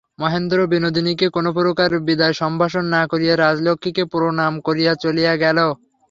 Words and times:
মহেন্দ্র 0.19 0.57
বিনোদিনীকে 0.71 1.27
কোনোপ্রকার 1.29 1.91
বিদায়সম্ভাষণ 2.07 2.85
না 2.95 3.01
করিয়া 3.11 3.33
রাজলক্ষ্মীকে 3.37 4.03
প্রণাম 4.11 4.53
করিয়া 4.67 4.93
চলিয়া 5.03 5.33
গেল। 5.43 5.57